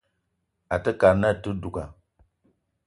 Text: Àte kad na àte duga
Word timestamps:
Àte 0.75 0.91
kad 1.01 1.15
na 1.19 1.27
àte 1.33 1.49
duga 1.61 1.83